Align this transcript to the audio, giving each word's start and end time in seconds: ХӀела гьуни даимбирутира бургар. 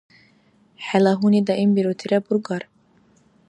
ХӀела 0.85 1.13
гьуни 1.19 1.41
даимбирутира 1.47 2.17
бургар. 2.25 2.63